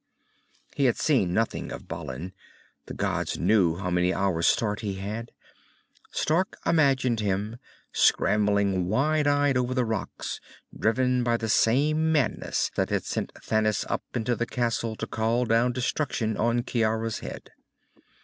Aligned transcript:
He 0.73 0.85
had 0.85 0.97
seen 0.97 1.31
nothing 1.31 1.71
of 1.71 1.87
Balin. 1.87 2.33
The 2.87 2.95
gods 2.95 3.37
knew 3.37 3.75
how 3.75 3.91
many 3.91 4.11
hours' 4.11 4.47
start 4.47 4.79
he 4.79 4.95
had. 4.95 5.31
Stark 6.09 6.57
imagined 6.65 7.19
him, 7.19 7.57
scrambling 7.93 8.87
wild 8.87 9.27
eyed 9.27 9.57
over 9.57 9.75
the 9.75 9.85
rocks, 9.85 10.41
driven 10.75 11.23
by 11.23 11.37
the 11.37 11.49
same 11.49 12.11
madness 12.11 12.71
that 12.73 12.89
had 12.89 13.03
sent 13.05 13.31
Thanis 13.43 13.85
up 13.91 14.01
into 14.15 14.35
the 14.35 14.47
castle 14.47 14.95
to 14.95 15.05
call 15.05 15.45
down 15.45 15.71
destruction 15.71 16.35
on 16.35 16.63
Ciara's 16.65 17.19
head. 17.19 17.51